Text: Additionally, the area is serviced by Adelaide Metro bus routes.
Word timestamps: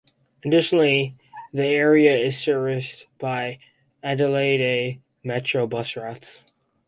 Additionally, 0.43 1.13
the 1.53 1.63
area 1.67 2.17
is 2.17 2.35
serviced 2.35 3.05
by 3.19 3.59
Adelaide 4.01 4.99
Metro 5.23 5.67
bus 5.67 5.95
routes. 5.95 6.41